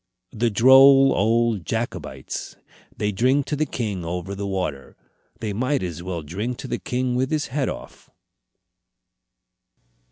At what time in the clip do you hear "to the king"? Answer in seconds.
3.45-4.03, 6.57-7.13